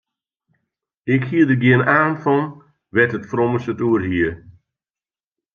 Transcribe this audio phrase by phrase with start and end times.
[1.13, 2.45] Ik hie der gjin aan fan
[2.93, 4.29] wêr't it frommes it oer hie.